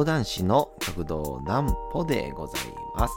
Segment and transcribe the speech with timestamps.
[0.00, 2.62] 講談師の極道南歩でござい
[2.96, 3.14] ます。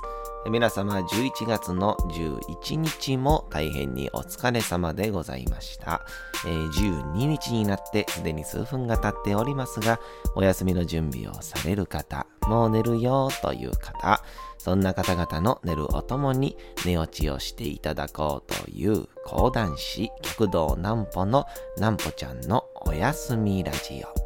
[0.49, 6.05] 皆様11月の11日も大変にお疲れ様でございました。
[6.45, 10.01] えー、12日になってすでに数分が経っておりますが、
[10.35, 14.21] お休みの準備をされる方、もう寝るよという方、
[14.57, 21.45] そんな方々の寝るおともに寝落ちをしていただこうという講談師極道南歩の
[21.77, 24.22] 南歩ちゃんのおやすみラジオ。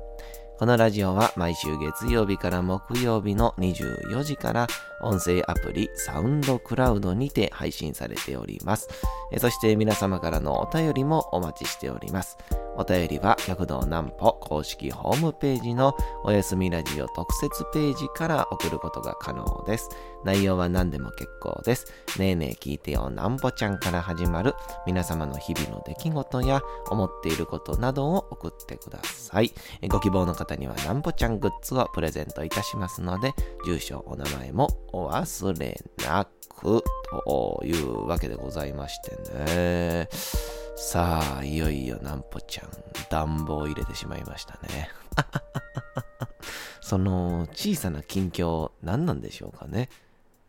[0.58, 4.68] このラジオは毎週月曜日から木曜日の24時から
[5.04, 8.90] 音声アプリサウンドクラウドにて配信されております。
[9.38, 12.40] そして皆様からのお便りもお待ちしております。
[12.78, 19.90] お便りは、百道南歩公式ホームページのおやすみラジオ特設ページから送ることが可能です。
[20.24, 21.88] 内容は何でも結構です。
[22.20, 24.54] ねえねえ聞いてよなんぽちゃんから始まる
[24.86, 29.52] 皆様の日々の出来事や思っていることなどを送ってください。
[29.90, 33.34] ご希望の方にはなんぽちゃんグッズをプレゼントいたしますので、
[33.66, 39.16] 住所、お名前もお忘れなくというわけでございまして
[39.46, 40.67] ね。
[40.80, 42.70] さあ、いよいよなんぽちゃん、
[43.10, 44.92] 暖房を入れてしまいましたね。
[46.82, 49.90] その小さな近況、何なんでしょうかね。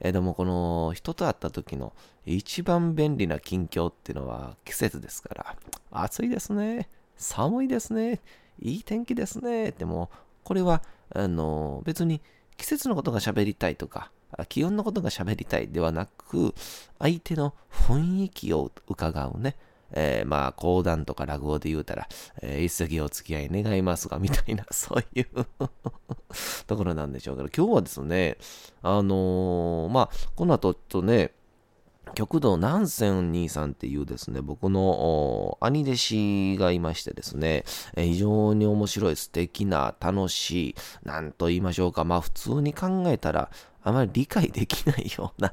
[0.01, 1.95] えでもこの人と会った時の
[2.27, 5.57] 一番便利な近況っていうのは季節ですから、
[5.91, 8.21] 暑いですね、寒いですね、
[8.61, 10.11] いい天気ですねっても
[10.45, 10.83] これは
[11.15, 12.21] あの別に
[12.59, 14.11] 季節のことが喋りたいとか、
[14.51, 16.55] 気温のことが喋りたいではなく、
[16.99, 19.57] 相手の雰囲気を伺うね。
[19.93, 22.09] えー、まあ、講談とか落語で言うたら、
[22.43, 25.27] えー、一石お付き合い願いますが、みたいな、 そういう
[26.67, 28.39] ところなんでしょうけど、今日はですね、
[28.83, 31.33] あのー、まあ、この後ちょっとね、
[32.15, 43.51] 極道南仙兄さんっていうですね、僕の兄弟子がいましてですね、え非常に面白い、素敵な、楽しい、なんと言いましょうか、まあ普通に考えたら、
[43.83, 45.53] あまり理解できないような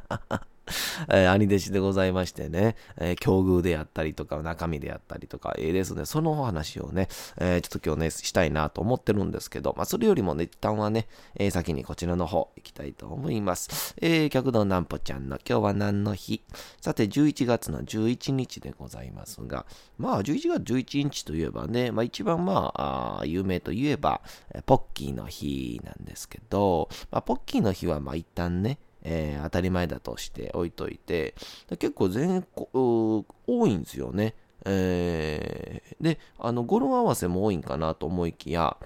[1.10, 13.96] えー、兄弟子でございましてね、えー、境遇であったりとか、中身であったりとか、えー、ですね、そのお話をね、えー、ちょっと今日ね、したいなと思ってるんですけど、まあ、それよりもね、一旦はね、えー、先にこちらの方行きたいと思います。
[14.02, 16.42] えー、客道なんぽちゃんの今日は何の日？
[16.82, 19.66] さて、11月の11日でございますが、
[19.98, 24.22] まあ、11月11日といえばね、まあ、一番まあ、あ有名といえば、
[24.66, 31.36] ポッキーの日なんですけど、まあ、ポッキーの日はまあ一旦ね、えー、当たり前だとして置いといて、
[31.70, 33.24] 結構全国、多
[33.68, 34.34] いんですよね。
[34.66, 38.78] えー、で、あの、語呂合わせも多いんかなと思いきや、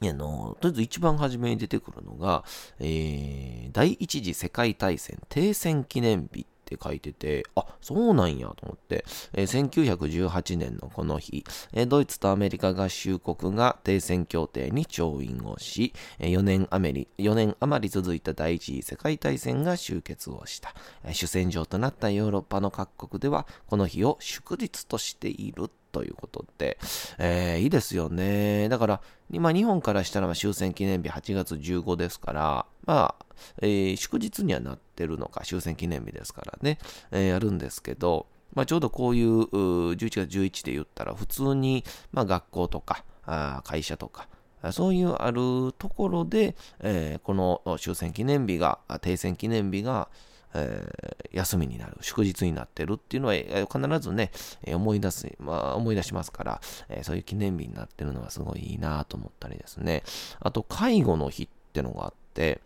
[0.00, 2.42] あの、とりあえず一番初めに出てくるのが、
[2.80, 20.74] えー、第一次世界大戦停戦記念日って書いてて、あ、そうなんやと思って、えー、1918年のこの日、えー、ドイツとアメリカ合衆国が停戦協定に調印をし、えー、4年余り、4年余り続いた第一次世界大戦が終結をした。
[21.04, 26.78] えー、主戦場となったヨーロッパの各国では、この日を祝日としているということで、
[27.18, 28.68] えー、いいですよね。
[28.68, 33.26] だから、今日本からしたら終戦記念日8月15ですから、まあ、
[33.60, 36.78] えー、祝日にはなってるのか、終戦記念日ですからね、
[37.10, 44.28] えー、やるんですけど、まあ、ちょうどこういう11月11で言ったら、普通に、まあ、学校とか、あ会社とか、
[44.72, 50.08] そういうあるところで、えー、この終戦記念日が、停戦記念日が、
[50.54, 54.30] えー、休みになる、祝日になってるっていうのは、必ずね、
[54.66, 60.02] 思い出す、まあ、思い出しますから、えそういう記念日になってるのはすごいいいなと思ったりですね。
[60.40, 62.60] あと、介護の日ってのがあって、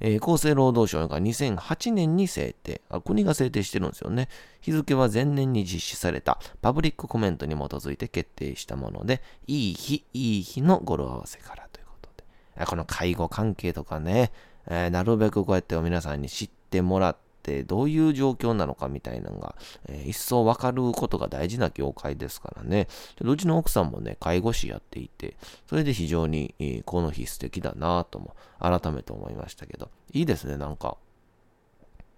[0.00, 4.28] え、厚生労働省が2008年に制定あ、国が制定してるんですよね。
[4.60, 12.10] 日付は前年に実施されたパブリックコメントに基づいて決定したもので、いい日、いい日の語呂合わせからということ
[12.58, 12.66] で。
[12.66, 14.32] この介護関係とかね、
[14.68, 19.54] え、なるべくこうやって皆さんに知ってもらって、ってどういう状況なのかみたいなのが、
[19.88, 22.88] えー、一層わかることが大事な業界ですからね。
[23.20, 25.36] でうちの奥さんもね、介護士やっていて、
[25.68, 30.96] それで非常に、えー、この日素敵だなとも改めて思いましたけど、いいですね、なんか、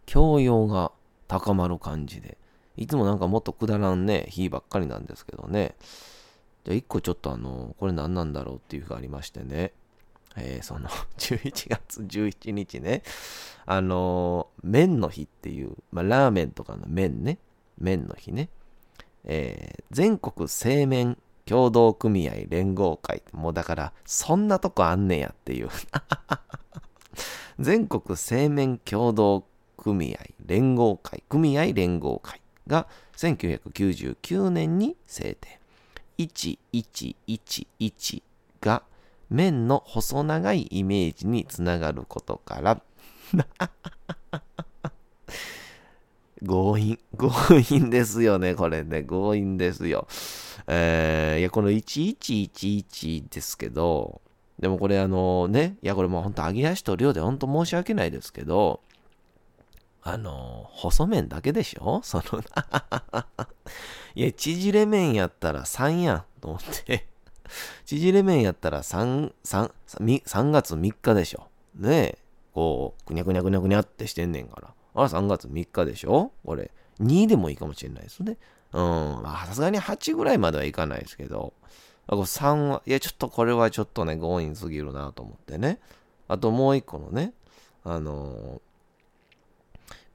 [0.06, 0.92] 教養が
[1.26, 2.38] 高まる感じで。
[2.78, 5.74] いつもなんかもっとくだらんね、日ばっかりなんですけどね。
[6.64, 9.72] じゃあ一個ちょっとあの、これ何なんだろうっていう日がありましてね。
[10.40, 10.88] えー、その
[11.18, 13.02] 11月11日ね、
[13.66, 17.38] あのー、麺の日っていう、まあ、ラーメンとかの麺ね、
[17.78, 18.48] 麺の日ね、
[19.24, 25.70] えー、全国製麺協同組合連合会、もうだから、そんなとこあんねんやっていう。
[27.58, 29.46] 全国製麺協同
[29.76, 32.86] 組合連合会、組合連合会が
[33.16, 35.58] 1999年に制定。
[36.18, 38.22] 1111
[38.60, 38.82] が
[39.30, 42.82] 麺の細長いイメージにつながることから、
[46.46, 47.30] 強引、強
[47.70, 50.06] 引ですよね、これね、強引ですよ。
[50.66, 54.20] えー、いや、この1111ですけど、
[54.58, 58.80] でもこれあのね、いや、これもうほんと揚げ足と量でほんと申し訳ないですけど、
[60.02, 62.00] あの、細麺だけでしょ？
[62.02, 62.40] その
[64.14, 67.06] いや、縮れ麺やったら3やん、と思って。
[67.84, 69.72] 縮れ麺やったら3、3、
[70.22, 71.48] 3月3日でしょ。
[71.76, 72.18] ねえ。
[72.54, 74.74] こう、くにゃくにゃくにゃくにゃってしてんねんから。
[74.94, 76.32] あら、3月3日でしょ？
[76.44, 78.36] これ、2でもいいかもしれないですね。
[78.72, 79.26] うん。
[79.26, 81.52] あさすがに8ぐらいまではいかないですけど、
[82.06, 85.78] あこ3は、いや、ちょっとこれはちょっとね、強引すぎるなと思ってね。
[86.26, 87.32] あともう一個のね、
[87.84, 88.60] あのー、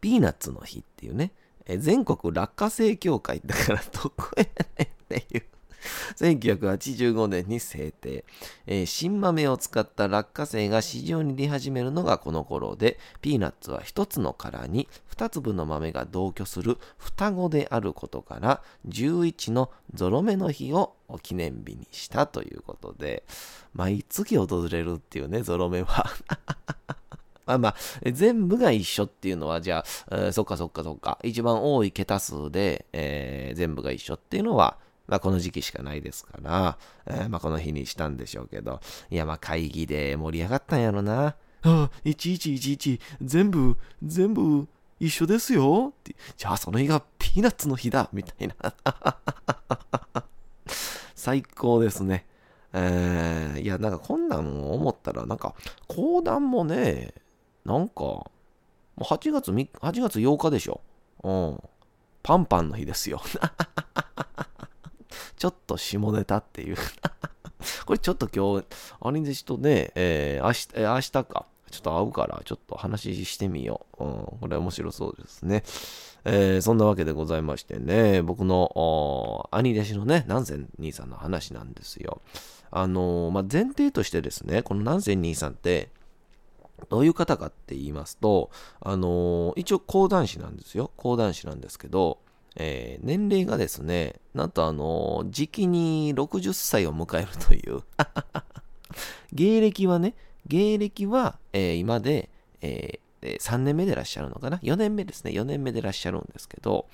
[0.02, 1.32] ピーナッツの日っていうね、
[1.66, 4.44] え全国落花生協会だからどこや
[4.78, 5.44] ねんっていう
[6.18, 8.26] 1985年に制定、
[8.66, 23.24] えー、新豆を使った落花生が市場に出始めるのがこの頃で、ピーナッツは一つの殻に二粒の豆が同居する双子であることから、11のゾロ目の日を記念日にしたということで、
[23.74, 26.10] 毎月訪れるっていうね、ゾロ目は。
[27.46, 27.76] まあまあ、
[28.12, 31.20] 全部が一緒っていうのは、じゃあ、えー、そっかそっかそっか。
[31.24, 34.78] 一番多い桁数で、えー、全部が一緒っていうのは、
[35.08, 38.80] まあ、この時期しかないですから、えー、まあ、この日にしたんでしょうけど、
[39.10, 41.28] いや、まあ、会議で盛り上がったんやろな。
[41.28, 44.68] ああ、1111、全部、全部、
[45.00, 46.16] 一緒ですよって。
[46.38, 48.56] じゃあ、その日がピーナッツの日だみたいな。
[51.16, 52.26] 最高ですね。
[52.74, 55.56] えー、いや、なんかこんなん思ったら、なんか、
[55.88, 57.14] 講談もね、
[57.66, 58.32] なんか、も
[59.00, 60.82] う8月8月8日でしょ。
[61.24, 61.60] うん。
[62.22, 63.22] パンパンの日ですよ。
[65.44, 66.78] ちょっと下ネタっていう
[67.86, 68.66] これちょっと今日、
[69.02, 71.46] 兄弟子とね、えー、明日、えー、明日か。
[71.70, 74.06] ちょっと会うから、ちょっと話してみよう。
[74.06, 75.64] うん、これ面白そうですね。
[76.24, 82.22] えー、そんなわけでございましてね、僕の兄弟子のね、南仙兄さんの話なんですよ。
[82.72, 85.90] あのー、まあ、前提としてですね、この南仙兄さんって、
[86.88, 88.50] どういう方かって言いますと、
[88.80, 90.92] あのー、一応講談師なんですよ。
[90.96, 92.20] 講談師なんですけど、
[92.56, 97.84] えー、年齢がですね、なんとあの、時期に60歳を迎えるという
[99.34, 100.16] 芸歴はね、
[100.48, 102.30] 芸歴は、えー、今で、
[102.62, 105.32] えー、3年目でいらっしゃるのかな ?4 年目ですね。
[105.32, 106.88] 4年目でいらっしゃるんですけど、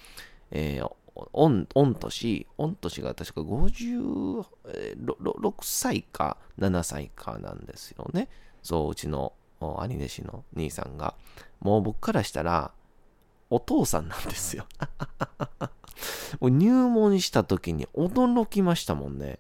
[0.51, 0.91] えー、
[1.33, 1.49] 御
[1.93, 4.45] 年、御年が確か56
[5.61, 8.29] 歳か7歳かなんですよね。
[8.63, 11.15] そう、うちの兄弟子の兄さんが。
[11.59, 12.71] もう僕からしたら、
[13.49, 14.65] お父さんなんですよ
[16.41, 19.39] 入門した時に驚きましたもんね。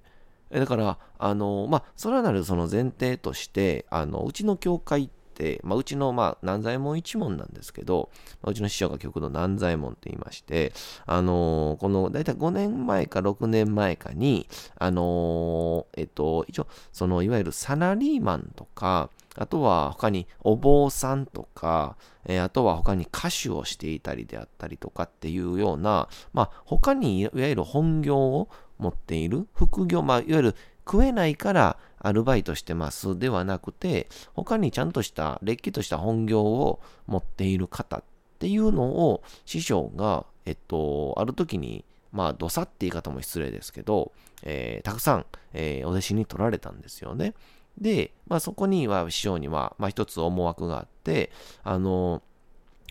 [0.51, 8.09] だから、あの、まあ、そらなるその前提として、あの、うちの教会って、まあ、うちの、まあ、南左衛門一門なんですけど、
[8.41, 10.73] まあ、うちの師匠が極度南左衛門って言いまして、
[11.05, 14.47] あのこの、だいたい5年前か6年前かに、
[14.79, 30.55] あのえっと、一応、その、いわゆるサラリーマンとか、あとは他にお坊さんとか、えー、あとは他に歌手をしていたりであったりとかっていうような、まあ他にいわゆる本業を持っている、副業、まあいわゆる
[30.89, 38.03] 食えないからアルバイトしてますではなくて、他にちゃんとした、れっきとした本業を持っている方っ
[38.39, 47.35] ていうのを師匠が、えっと、ある時に、まあ、どさって言い方も失礼ですけど、えー、たくさん、えー、お弟子に取られたんですよね。
[47.79, 51.31] で、まあ、そこには師匠には、まあ、一つ思惑があって、
[51.63, 52.21] あの、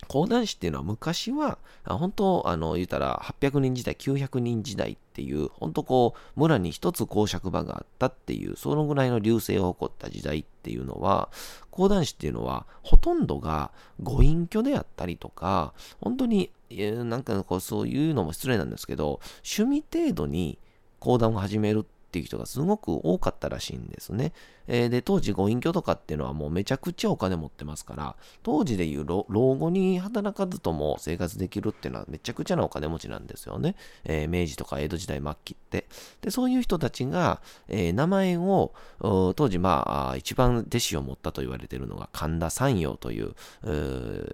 [0.07, 11.29] 講談師っていうのは昔は、本当、あの、言ったら800人時代、900人時代っていう、本当こう、村に一つ公爵場があったっていう、そのぐらいの流星を誇った時代っていうのは、
[11.69, 19.19] 講談師っていうのは、ほとんどがご隠居であったりとか、本当に、なんかこう、そういうのも失礼なんですけど、
[19.57, 20.57] 趣味程度に
[20.99, 24.33] 講談を始めるってっていう人がすごく多かったらしいんですね。
[24.67, 33.75] えー、で、当時ご隠居とかっていうのはもうめちゃくちゃお金持ってますから、当時でいう老後に働かずとも生活できるっていうのはめちゃくちゃなお金持ちなんですよね。
[34.05, 35.85] えー、明治とか江戸時代末期って。
[36.21, 43.35] で、そういう人たちが、えー、名前を、当時まあ、一番弟子を持ったと言われているのが神田山陽という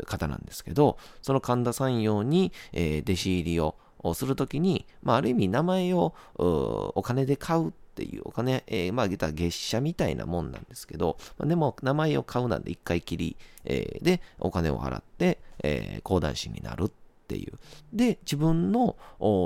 [0.05, 3.75] 方なんですけど、その神田山陽に、え弟子入りを
[4.13, 16.91] するときに、まあ、ある意味名前をお金で買うっていうお金、えー、まあ、言ったら月謝みたいなもんなんですけど、まあ、でも名前を買うなんで一回きり、えー、でお金を払って、えー、講談師になるっ
[17.27, 17.53] ていう。
[17.93, 18.97] で、自分の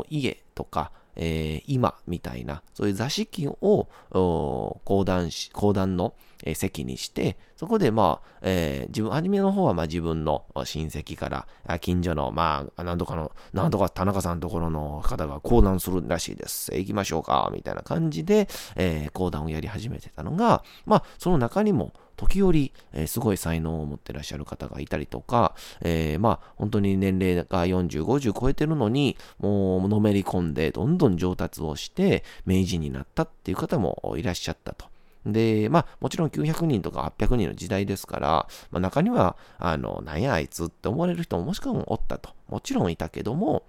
[0.10, 6.16] 家とか、えー、今みたいな、そういう座敷を講談し、講談の
[6.56, 16.74] 席にして、そこでまあ、えー、自分、初めの方はまあ自分の親戚から、近所の、まあ、なんとかの、なんとか田中さんのところの方が講談するらしいです。
[16.74, 18.48] 行きましょうか、みたいな感じで、
[18.78, 34.88] えー、講談をやり始めてたのが、まあ、その中にも、時折、えー、すごい才能を持ってらっしゃる方がいたりとか、えー、まあ、本当に年齢が40、50超えてるのに、もうのめり込んで、どんどん上達をして、明治になったっていう方もいらっしゃったと。
[35.26, 42.32] で、まあ、もちろん900人とか800人の時代ですから、まあ、中には、あの、なんやあいつって思われる人ももしかもおったと。
[42.48, 43.64] もちろんいたけども、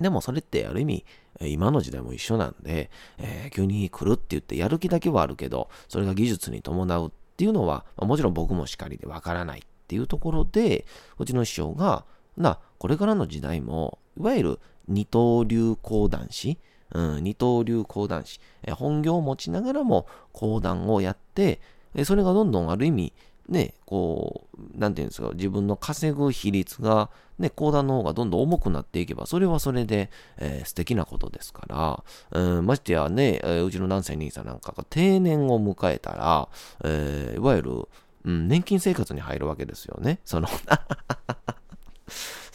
[0.00, 1.04] でもそれってある意味、
[1.40, 10.86] 今の時代も一緒なんで、えー、急に来るって言ってやる気だけはあるけど、それが技術に伴うっていうのは、まあ、もちろん僕もしかりでわからないっていうところで、
[11.18, 12.04] うちの師匠が、
[12.36, 16.58] な、これからの時代も、いわゆる二刀流講談師、
[16.92, 21.60] うん、二刀流講談師、え本業を持ちながらも講談をやって、
[21.94, 23.12] えそれがどんどんある意味、
[23.48, 36.48] ね、こう、なんていうんですか、自分の稼ぐ比率が、ね、講談の方がどんどん重くなっていけば、それはそれで、えー、素敵なことですから、うん、ましてやね、えー、うちの南西兄さんなんかが定年を迎えたら、
[36.84, 37.88] えー、いわゆる、
[38.24, 40.20] うん、年金生活に入るわけですよね。
[40.24, 40.48] その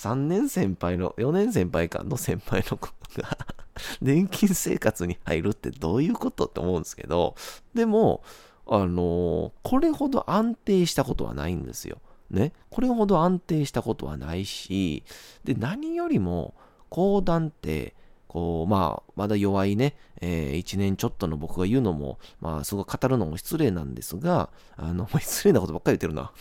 [0.03, 2.89] 3年先輩の、4年先輩間の先輩の子
[3.21, 3.37] が
[4.01, 7.35] 年金生活に入るってどういうことって思うんですけど、
[7.73, 8.21] でも、
[8.67, 11.99] あのー、これほど安定したことはないんですよ。
[12.29, 12.53] ね。
[12.69, 15.03] これほど安定したことはないし、
[15.43, 16.53] で、何よりも、
[16.89, 17.95] 講談って、
[18.27, 26.31] こう、まあ、まだ弱いね、えー、1年ちょっとの僕が言うのも、まあ、すごい語るのも失礼なんですが、あの、 失礼なことばっかり言ってるな。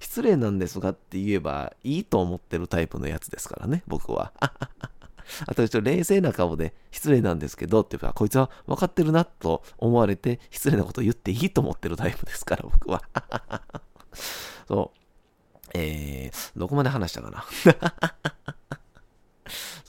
[0.00, 4.32] 失礼なんですがって言えばいいと思ってるタイプのやつですからね、僕は。
[5.46, 13.02] あとちょっと冷静な顔で失礼なんですけどって言えば、こいつは分かってるなと思われて失礼なこと言っていいと思ってるタイプですから、僕は。
[14.68, 14.98] そう。
[15.74, 17.44] えー、どこまで話したかな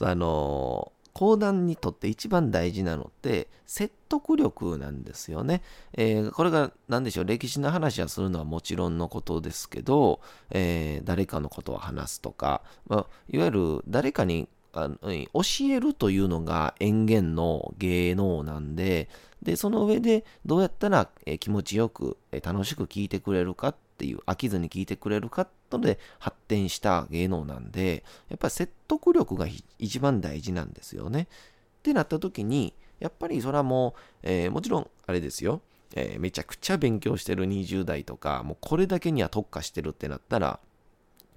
[0.00, 5.62] あの講談にとって一番大事なのって説得力なんですよね。
[5.94, 15.40] えー、これが何でしょう歴史の話はするのはもちろんのことですけど、えー、誰かのことを話すとか、まあ、いわゆる誰かにあの教
[15.70, 19.08] えるというのが演言の芸能なんで、
[19.40, 29.46] で、その上でどうやったら、気持ちよく、楽しく聞いてくれるかっっていう、飽きずに聞いてくれるかとで発展した芸能なんで、やっぱり説得力が
[29.78, 31.28] 一番大事なんですよね。
[31.78, 35.60] ってなった時に、やっぱりそれはもう、えー、もちろんあれですよ、
[35.94, 40.58] えー、めちゃくちゃ勉強してる20代とか、もうこれだけには特化してるってなったら、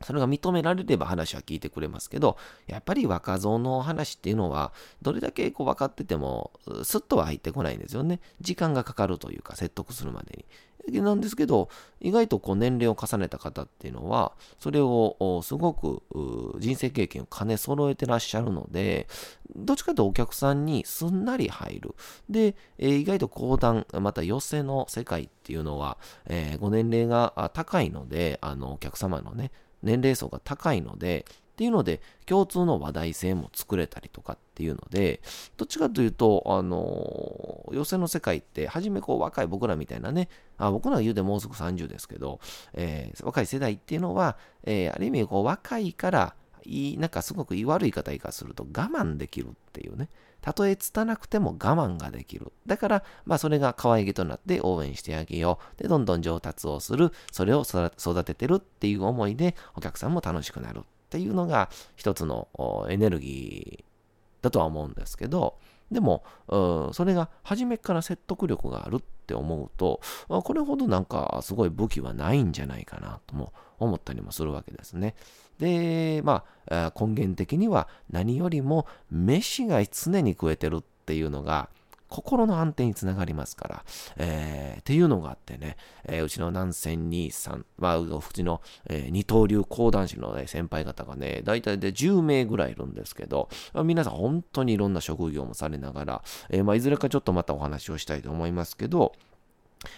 [0.01, 2.37] それが認められれば話は聞いてくれますけど、
[2.67, 4.71] やっぱり若造の話っていうのは、
[5.01, 6.51] どれだけこう分かってても、
[6.83, 8.19] スッとは入ってこないんですよね。
[8.39, 10.45] 時間がかかるというか、説得するまでに。
[10.91, 16.03] なんですけど、意外とこう年齢を重ねた方っていうのは、それをすごく
[16.59, 19.07] 人生経験を兼ね揃えてらっしゃるので、
[19.55, 21.95] どっちかというとお客さんにすんなり入る。
[22.29, 29.51] でえ、意外と講談、また寄せの世界っていうのは、えー、ご年齢が高いので、あの、お客様のね、
[29.83, 31.25] 年齢層が高いので、
[31.57, 35.21] っていうので、共通の話題性も作れたりとかっていうので、
[35.57, 42.39] どっちかというと、あのー、寄席の世界って、初めこう若い僕らみたいなね、あ僕らは言うてもうすぐ30ですけど、
[42.75, 50.09] えー、若い世代っていうのは、えー、ある意味こう若いから、いい、なんかすごく悪い言い方いかすると我慢できるっていうね。
[50.41, 52.51] たとえ拙くても我慢ができる。
[52.67, 55.81] だから、まあそれが可愛げとなって応援してあげよう。
[55.81, 57.11] で、どんどん上達をする。
[57.31, 62.47] それを育ててるっていう思いでお客さんも楽しくなるっていうのが一つの
[62.89, 65.57] エネルギーだとは思うんですけど、
[65.89, 75.15] でも、それが初めから説得力があるって思うと、これほどなんかすごい武器はないんじゃないかなとも思ったりもするわけですね。
[75.59, 81.69] で、まあ、根源的には何よりも飯が常に食えてるっていうのが、
[82.09, 83.85] 心の安定につながりますから、
[84.17, 93.49] えー、っていうのがあってね、えー、うちの南仙兄さん、まあ、うちの、えー、二刀流講談師の、ね、先輩方がね、大体で10名ぐらいいるんですけど、
[93.83, 99.13] 皆さん本当にいろんな職業もされながら、えーまあ、いずれかちょっとまたお話をしたいと思いますけど、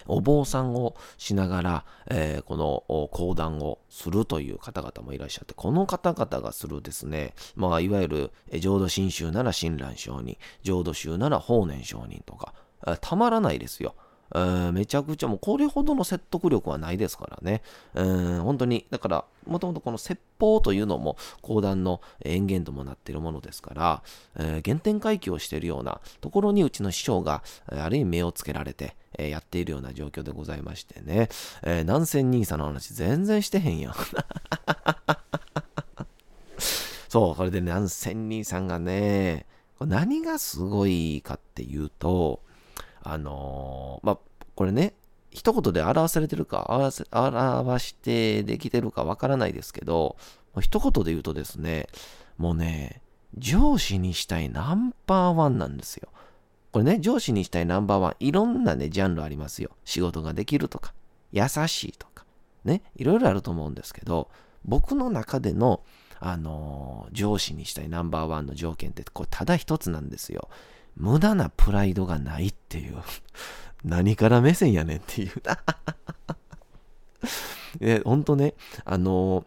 [0.08, 12.54] お坊さんをしながら、えー、この講談をするという方々もいらっしゃって、この方々がするですね、まあ、いわゆる浄土真宗なら親鸞上人、浄土宗なら法然上人とか、
[13.02, 13.96] たまらないですよ。
[14.74, 17.62] めちゃくちゃもうこれほどの説得力はないですからね。
[17.96, 18.04] う
[18.38, 24.04] ん本当に、だから、もともとこの説法というのも講談の演源ともなっているものですから、
[24.38, 31.30] えー、原点回帰をしているようなところにうちの師匠が、ある意味目をつけられて、えー、やっているような状況でございましてね、
[31.64, 33.94] えー、南仙兄さんの話全然してへんやん。
[37.10, 39.46] そう、それで南仙兄さんがね、
[39.80, 42.42] 何がすごいかっていうと、
[43.02, 44.20] あのー、まあ、
[44.56, 44.94] これね、
[45.32, 50.18] 一言で表されてるか、表表してできてるかわからないですけど、
[50.62, 51.88] 一言で言うとですね、
[52.38, 53.02] もうね、
[53.38, 56.10] 上司にしたいナンバーワンなんですよ。
[56.72, 59.72] これね、上司にしたいナンバーワン、いろんなね、ジャンルありますよ。
[59.86, 60.94] 仕事ができるとか、
[61.32, 62.26] 優しいとか、
[62.64, 64.30] ね、いろいろあると思うんですけど、
[64.66, 65.82] 僕の中での、
[66.20, 70.50] あのー、上司にしたいナンバーワンの条件って、これただ一つなんですよ。
[70.96, 72.98] 無駄なプライドがないっていう。
[73.84, 75.32] 何から目線やねんっていう。
[77.80, 79.46] え、ほんとね、あのー、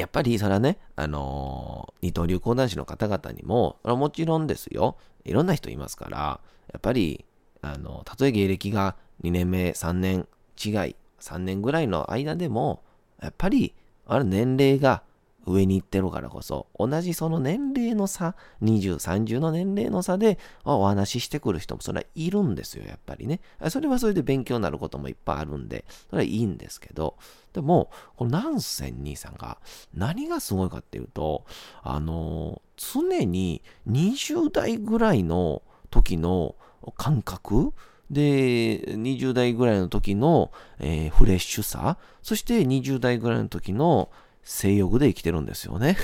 [0.00, 4.96] やっぱりそれはね、あのー、二刀流講談師の方々にも、もちろんですよ。
[5.24, 6.40] いろんな人いますから、
[6.72, 7.24] やっぱり、
[7.62, 10.26] あの、たとえ芸歴が2年目、3年
[10.62, 12.82] 違い、3年ぐらいの間でも、
[13.22, 13.74] やっぱり、
[14.06, 15.02] あれ年齢が
[15.46, 23.40] 上に行ってるからこそ、同じその年齢の差、20、30の年齢の差でお話ししてくる人もそれはいるんですよ、やっぱりね。
[23.68, 27.16] それはそれで勉強になることもいっぱいあるんで、それはいいんですけど、
[27.52, 29.58] でも、このナンセン兄さんが
[29.94, 31.44] 何がすごいかっていうと、
[31.82, 36.54] あの、常に20代ぐらいの時の
[36.96, 37.72] 感覚
[38.10, 44.10] で、20代ぐらいの時の、えー、フレッシュさ、そして20代ぐらいの時の
[44.50, 45.96] 性欲で生きてるんですよね。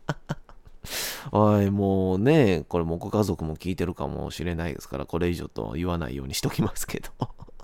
[1.32, 7.10] はい、もうね、これもご家族も聞いてるかもしれないですから、これ以上と言わないようにしときますけど。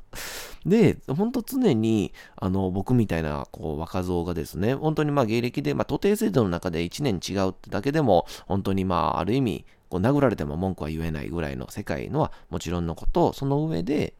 [0.65, 14.15] で、ほんと常に、あの、僕みたいな、こう、若造がですね、本当にまあ芸歴で、まあ、徒弟制度の中で1年違うってだけでも、本当にまあ、ある意味、こう、殴られても文句は言えないぐらいの世界のはもちろんのこと、その上で、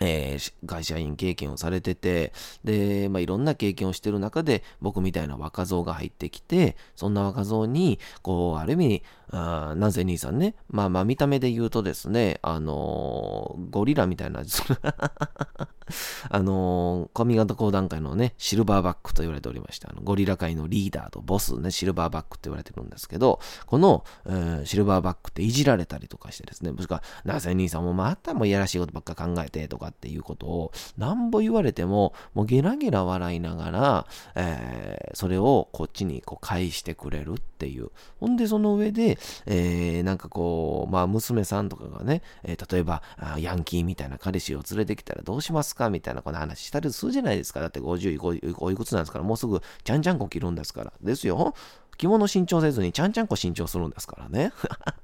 [0.00, 2.32] えー、会社員経験をされてて、
[2.64, 14.42] で、まあ、いろんな経験をしてる中で、僕みたいな若造が入ってきて、そんな若造に、こう、ある意味、あなぜ兄さんね、まあまあ見た目で言うとですね、あのー、ゴリラみたいな、
[16.28, 19.90] あのー、髪型講談会のね、シルバーバックと言われておりました。
[19.90, 37.90] あのゴリラ界のリーダーとボスね、シルバーバックって言われてるんですけど、この、えー、シルバーバックっていじられたりとかしてですね、もしくは、なぜ兄さんもまたもいやらしいことばっか考えてとかっていうことを、なんぼ言われても、もうゲラゲラ笑いながら、えー、それをこっちにこう返してくれるっていう。
[38.20, 43.02] ほんで、その上で、えー、なんかこう、まあ、娘さんとかがね、えー、例えば、
[43.38, 47.60] ヤンキーみたいな彼氏を連れてきたらどうしますかみたいなこの話したりするじゃないですか。
[47.60, 50.92] だって50おいくつなんですから、もうすぐちゃんちゃんこ着るんですから。
[51.00, 51.54] ですよ。
[51.98, 54.52] 着物新調せずにちゃんちゃんこ新調するんですからね。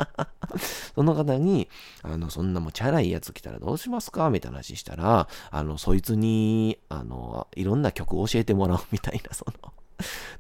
[0.95, 1.69] その方に、
[2.03, 4.31] あの、そんなもうチャラいやつ来たらどうしますか？
[4.31, 9.73] みたいな話したら、あの、そいつに、あの、いろんな曲を教えてもらうみたいな、その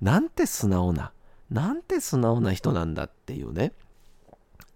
[0.00, 1.12] なんて素直な、
[1.50, 3.72] なんて素直な人なんだっていうね。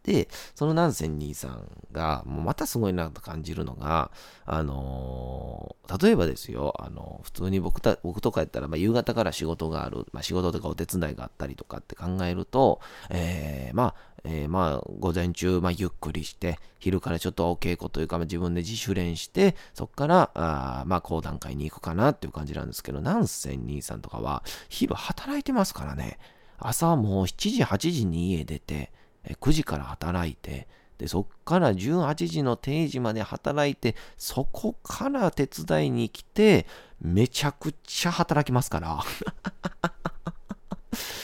[0.05, 4.11] で、その南仙兄さんが、またすごいなと感じるのが、
[4.45, 26.19] あのー、例えばですよ、あのー、普通に僕た僕とかやったら、まあ、夕方から仕事がある、まあ、仕事とかお手伝いがあったりとかって考えると、えー、まあ、えー、まあ、午前中、まあ、ゆっくりして、昼からちょっとお稽古というか、まあ、自分で自主練して、そこから、あまあ、講談会に行くかなっていう感じなんですけど、南仙兄さんとかは、昼働いてますからね。
[26.59, 28.93] 朝もう7時、8時に家出て、
[29.24, 36.66] 9時から働いて、で、そっから18時の定時まで働いて、そこから手伝いに来て、
[37.00, 39.00] めちゃくちゃ働きますから。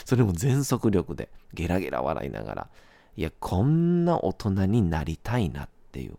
[0.05, 2.67] それも全速力で、ゲラゲラ笑いながら、
[3.15, 6.13] いや、こんな大人になりたいなっていう。
[6.13, 6.17] い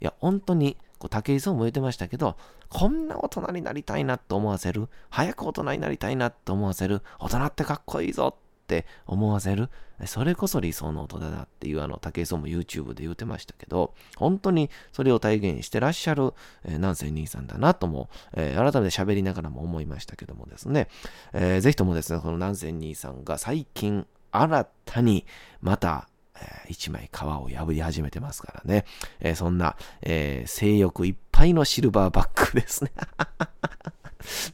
[0.00, 2.36] や、本当に、こう武井壮も言ってましたけど、
[2.68, 9.68] こんな大人になりたいなと思わせる、早く大人になりたいなと思わせる、大人ってかっこいいぞって思わせる。
[10.06, 16.34] それこそ理想の音だっていうあの、武井壮も YouTube で言ってましたけど、本当にそれを体現してらっしゃる、
[16.64, 20.88] えー、南仙兄さんだなとも、えー、改めて喋りながらも思いましたけどもですね、
[21.32, 25.26] えー、ぜひともですね、この南仙兄さんが最近新たに
[25.60, 26.08] また、
[26.68, 28.84] 一枚皮を破り始めてますからね、
[29.20, 32.90] えー、そんな、えー、性欲いっぱいのシルバーバッグですね。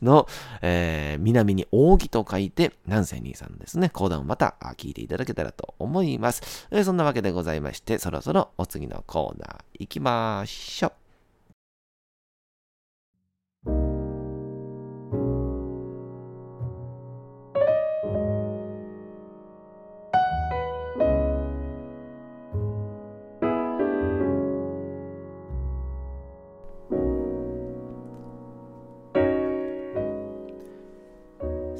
[0.02, 0.28] の、
[0.62, 6.68] えー、南に扇と書いて、南西兄さんですね、講談をまた聞いていただけたらと思います。
[6.70, 11.08] えー、そんなわけでございまして、そろそろお次のコーナー行きましょう。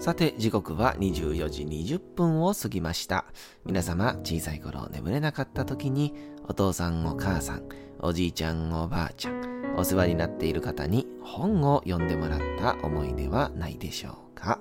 [0.09, 3.27] さて時刻は24時20分を過ぎました
[3.67, 7.69] 皆様小さい頃眠れなかった時にお父さんお母さん
[7.99, 14.61] おじいちゃんおばあちゃんお世話になっている方に本を読んでもらった思い出はないでしょうか？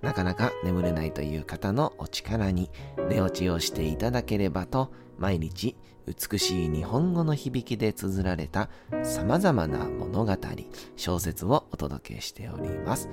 [0.00, 2.70] なかなか眠れないという方のお力に
[3.08, 5.74] 寝落ちをしていただければと毎日
[6.06, 8.68] 美しい日本語の響きで綴られた
[9.02, 10.36] 様々な物語、
[10.94, 13.08] 小説をお届けしております。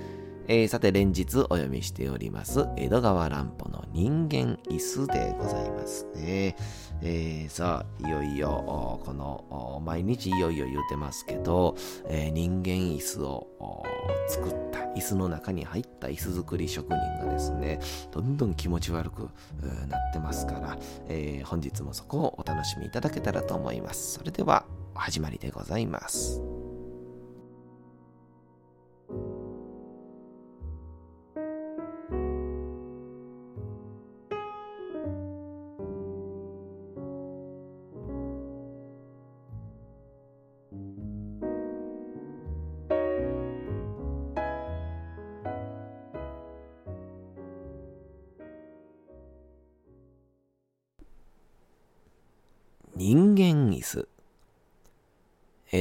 [0.54, 6.58] えー、さて連日お読みしております江戸川乱歩の人間椅子でございますね。
[7.02, 11.78] えー、さあ、いよいよ、この、毎日いよいよ言うてますけど、
[12.10, 13.48] えー、人間椅子を
[14.28, 17.80] 作った椅子の中に入った椅子作り職人がですね、
[18.12, 19.30] どんどん気持ち悪く
[19.88, 24.16] なってますから、えー、本日もそこをお楽しみいただけたらと思います。
[24.16, 26.51] それでは、始まりでございます。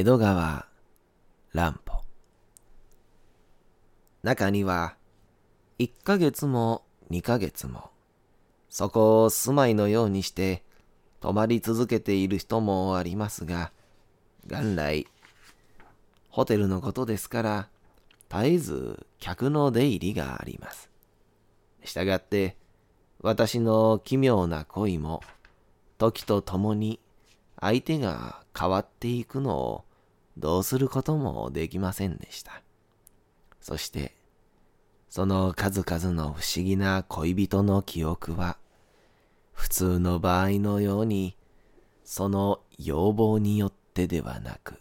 [0.01, 0.67] 江戸川
[1.53, 2.01] 乱歩
[4.23, 4.97] 中には
[5.79, 7.91] 1ヶ月も2ヶ月も
[8.71, 10.63] そこを住まいのようにして
[11.21, 13.73] 泊まり続けている人もありますが
[14.47, 15.07] 元来
[16.31, 17.69] ホテルのことですから
[18.31, 20.89] 絶えず客の出入りがあります。
[21.85, 22.57] したがって
[23.21, 25.21] 私の奇妙な恋も
[25.99, 27.01] 時とともに
[27.61, 29.85] 相手が変わっていくのを
[30.41, 32.63] どうすることもできませんでした。
[33.61, 34.17] そして、
[35.09, 38.57] その数々の不思議な恋人の記憶は、
[39.53, 41.37] 普通の場合のように、
[42.05, 44.81] その要望によってではなく、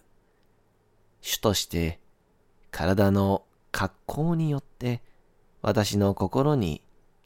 [1.22, 2.00] 主として
[2.72, 5.02] 体の格好によって
[5.62, 6.82] 私の心に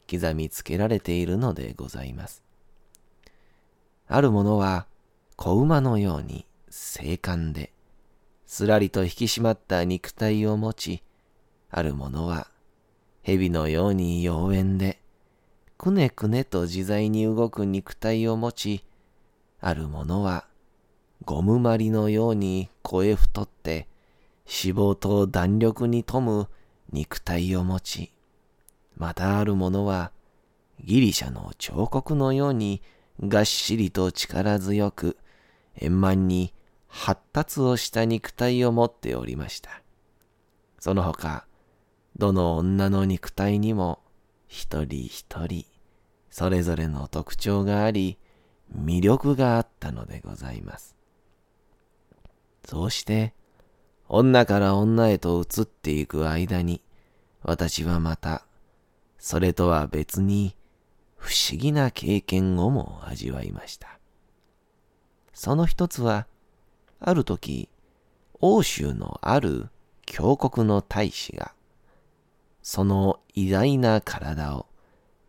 [0.09, 2.43] 刻みつけられているのでございます。
[4.07, 4.87] あるものは
[5.35, 7.71] 子馬のように精悍で、
[8.53, 11.03] すらりと引き締まった肉体を持ち、
[11.71, 12.51] ある者は
[13.23, 14.99] 蛇のように妖艶で、
[15.79, 18.85] くねくねと自在に動く肉体を持ち、
[19.59, 20.45] ある者は
[21.25, 23.87] ゴムまりのように声太って、
[24.45, 26.47] 脂肪と弾力に富む
[26.91, 28.11] 肉体を持ち、
[28.95, 30.11] またある者は
[30.79, 32.83] ギリシャの彫刻のように
[33.19, 35.17] がっしりと力強く、
[35.81, 36.53] 円満に
[36.95, 39.81] 発達をした肉体を持っておりました。
[40.79, 41.47] その他、
[42.17, 43.99] どの女の肉体にも
[44.47, 45.65] 一人一人
[46.29, 48.19] それぞれの特徴があり、
[48.77, 50.95] 魅力があったのでございます。
[52.63, 53.33] そうして、
[54.07, 56.83] 女から女へと移っていく間に、
[57.41, 58.45] 私はまた、
[59.17, 60.55] それとは別に
[61.17, 63.99] 不思議な経験をも味わいました。
[65.33, 66.27] その一つは、
[67.05, 67.67] ある時、
[68.39, 69.67] 欧州のある
[70.05, 71.53] 峡谷の大使が、
[72.61, 74.67] その偉大な体を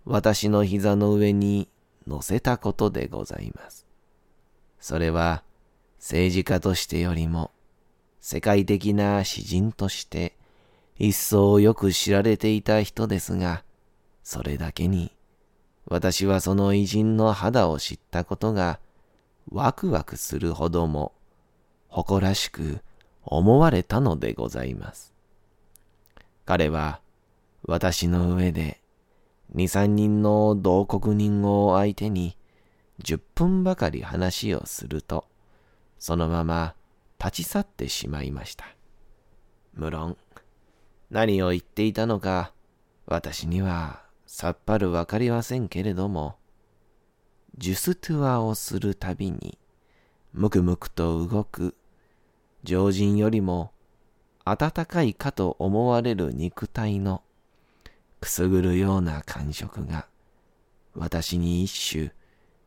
[0.04, 1.68] 私の膝の上に
[2.06, 3.88] 乗せたことでございます。
[4.78, 5.42] それは
[5.98, 7.50] 政治家としてよりも
[8.20, 10.36] 世界的な詩人として
[10.96, 13.64] 一層よく知られていた人ですが、
[14.22, 15.10] それだけに
[15.86, 18.78] 私はその偉人の肌を知ったことが
[19.50, 21.12] ワクワクするほども
[21.94, 22.80] 誇らしく
[23.22, 25.14] 思われたのでございます。
[26.44, 27.00] 彼は
[27.62, 28.80] 私の上で
[29.50, 32.36] 二三人の同国人を相手に
[32.98, 35.24] 十分ばかり話をすると
[36.00, 36.74] そのまま
[37.18, 38.66] 立ち去ってしまいました。
[39.74, 40.16] 無論
[41.12, 42.52] 何を言っていたのか
[43.06, 46.34] 私にはさっぱりわかりませんけれども
[47.56, 49.60] ジュストゥアをするたびに、
[50.32, 51.76] むくむくと動く、
[52.64, 53.72] 常人よりも
[54.44, 57.22] 暖かいかと思われる肉体の
[58.20, 60.06] くすぐるような感触が、
[60.94, 62.12] 私に一種、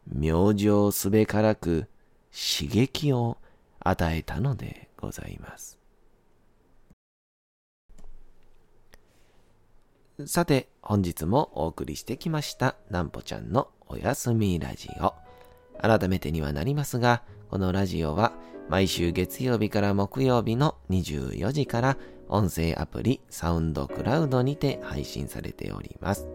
[0.08, 1.88] 明星すべからく
[2.32, 3.38] 刺激を
[3.80, 5.80] 与えたのでございます。
[10.26, 15.14] さて、本日もお送りしてきました、なんぽちゃんのおやすみラジオ。
[15.80, 18.34] 改めてにはなりますが、このラジオは
[18.70, 21.98] 毎週月曜日から木曜日の24時から
[22.30, 26.28] 音声アプリサウンドクラウドにて配信されております。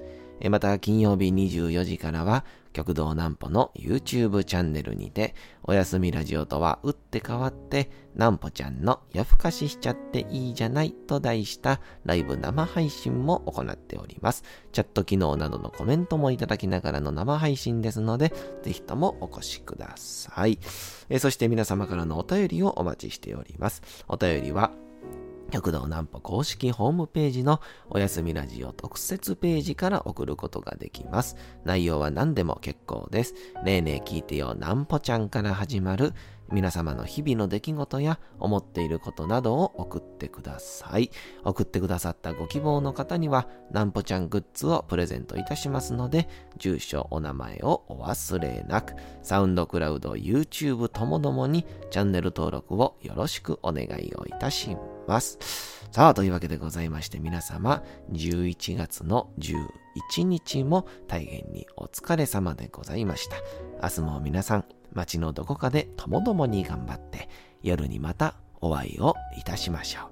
[0.50, 14.42] また金曜日24時からは極道南歩の YouTube チャンネルにておやすみラジオとは打って変わって南歩ちゃんの夜更かししちゃっていいじゃないと題したライブ生配信も行っております。
[14.72, 20.58] チャット機能などのコメントもいただきながらの生配信ですのでぜひともお越しください。
[21.20, 23.82] そして皆様からのお便りをお待ちしております。
[24.08, 24.72] お便りは
[25.52, 27.60] 極道南歩公式ホームページの
[27.90, 31.36] おやすみラジオ特設ページから送ることができます。
[31.64, 33.34] 内容は何でも結構です。
[33.62, 36.14] ねえねえ聞いてよ南歩ちゃんから始まる
[36.50, 41.10] 皆様の日々の出来事や思っていることなどを送ってください。
[41.44, 55.38] 送ってくださったご希望の方には、なんぽちゃんグッズをプレゼントいたしますので、住所、お名前をお忘れなく、サウンドクラウド、YouTube ともどもにチャンネル登録をよろしくお願いをいたしますます。
[55.90, 63.36] さあ、というわけでございまして皆様、11月の11日も大変にお疲れ様でございました。
[63.82, 67.28] 明日も皆さん、街のどこかでともどもに頑張って、
[67.62, 70.06] 夜にまたお会いをいたしましょ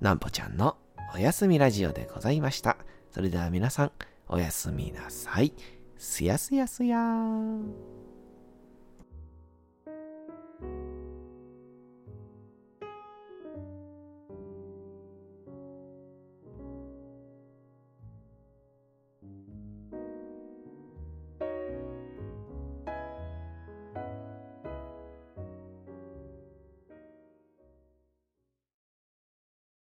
[0.00, 0.04] う。
[0.04, 0.76] なんぽちゃんの
[1.14, 2.78] おやすみラジオでございました。
[3.10, 3.92] それでは皆さん、
[4.28, 5.52] おやすみなさい。
[5.98, 7.99] すやすやすやーん。